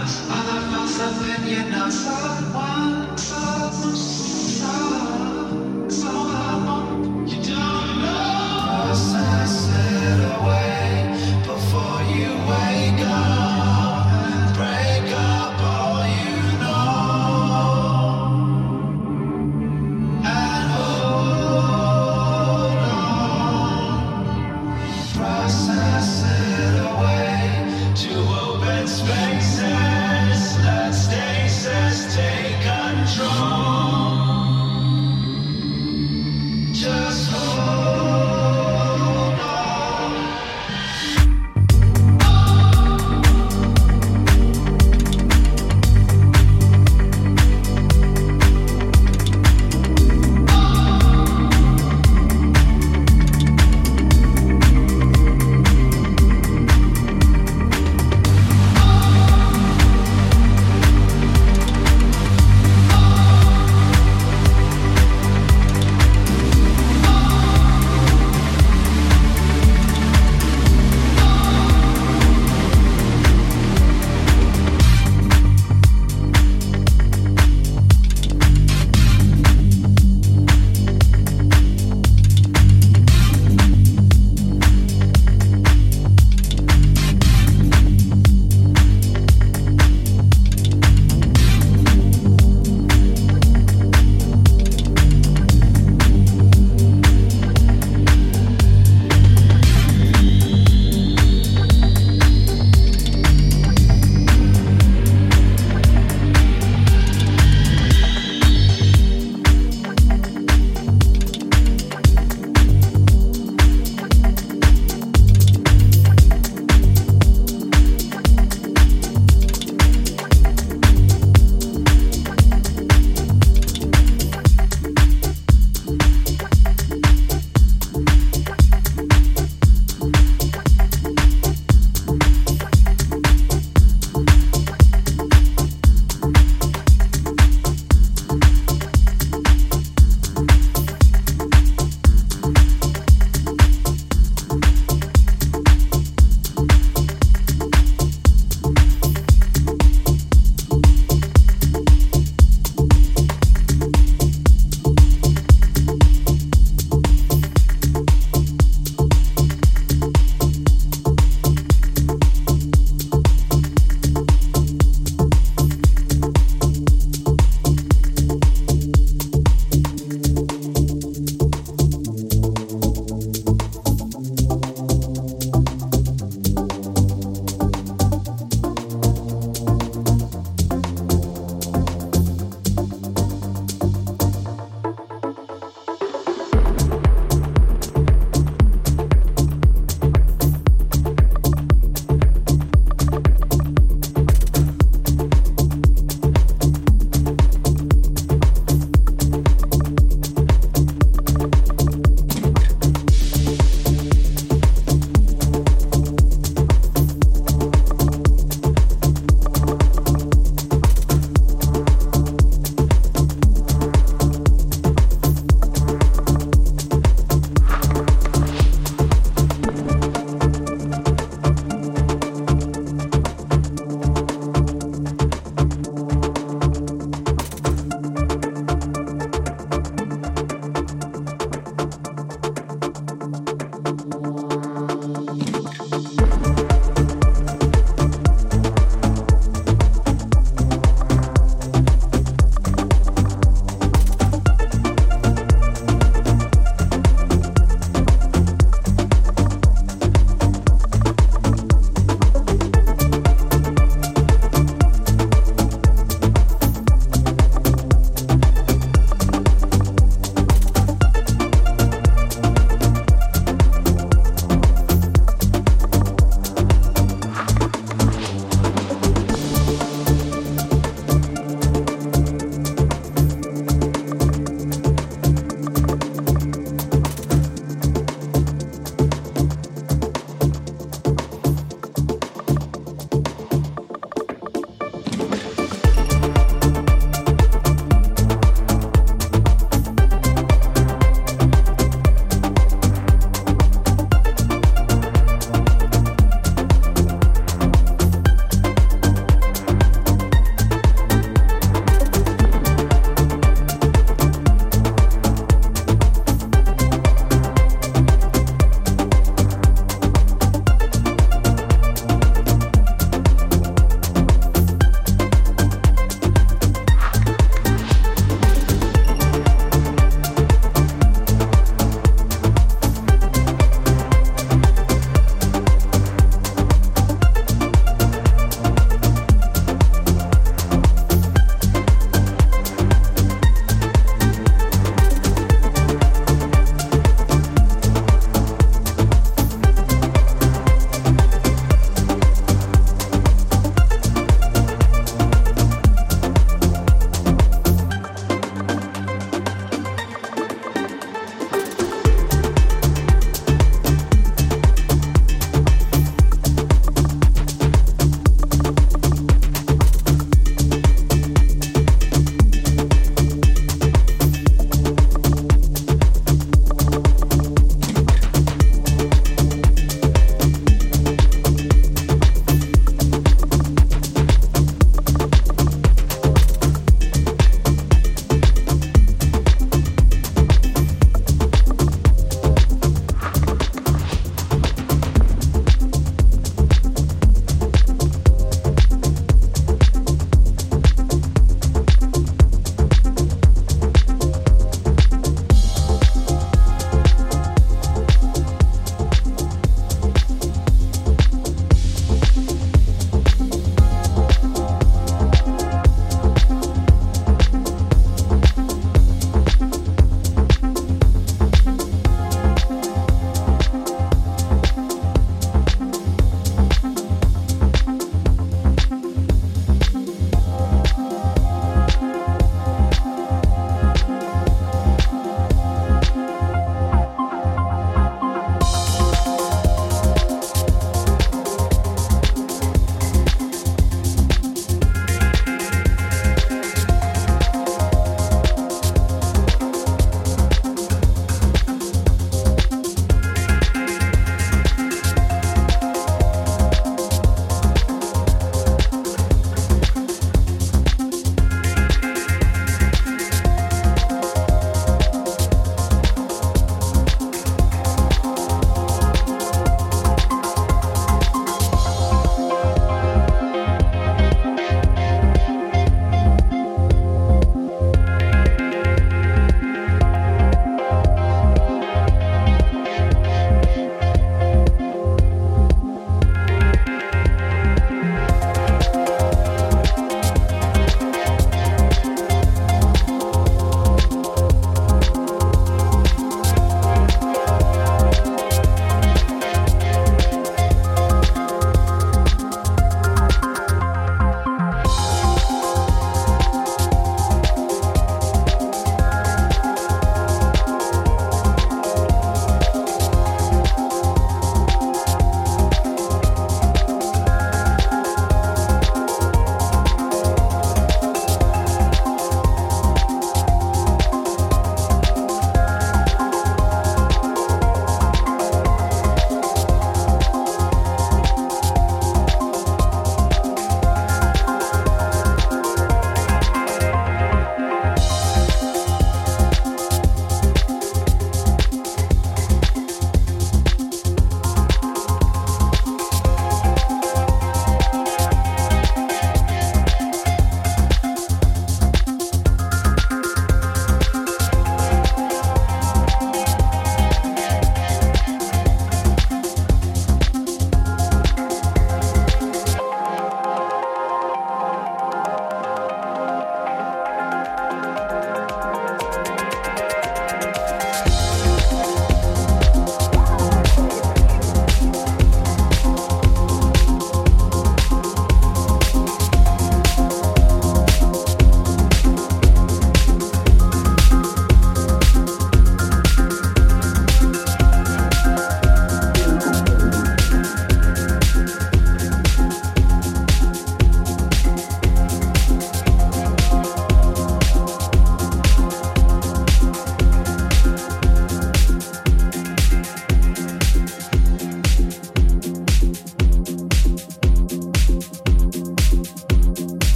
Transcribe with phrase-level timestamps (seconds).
[0.00, 2.99] Other a la masa de bien a.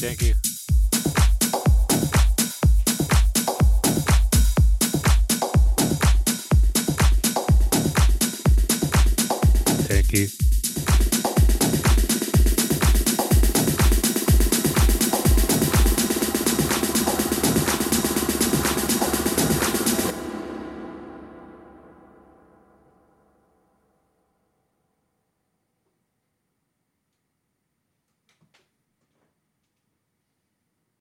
[0.00, 0.27] Thank you,